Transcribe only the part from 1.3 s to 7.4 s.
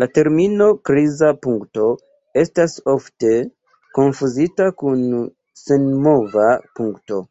punkto" estas ofte konfuzita kun "senmova punkto".